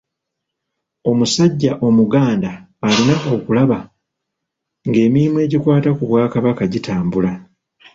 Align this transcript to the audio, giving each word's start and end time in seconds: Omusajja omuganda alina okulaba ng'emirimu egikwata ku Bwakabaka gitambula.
Omusajja 1.09 1.71
omuganda 1.87 2.51
alina 2.87 3.15
okulaba 3.35 3.79
ng'emirimu 4.87 5.37
egikwata 5.45 5.89
ku 5.97 6.03
Bwakabaka 6.09 6.63
gitambula. 6.73 7.31